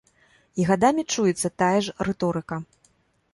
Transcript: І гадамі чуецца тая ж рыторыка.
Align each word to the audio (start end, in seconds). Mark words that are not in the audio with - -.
І 0.61 0.63
гадамі 0.69 1.03
чуецца 1.17 1.51
тая 1.63 1.79
ж 1.89 1.95
рыторыка. 2.09 2.59